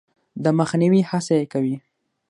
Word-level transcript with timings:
د 0.43 0.45
مخنیوي 0.59 1.01
هڅه 1.09 1.33
یې 1.39 1.45
کوي. 1.53 1.75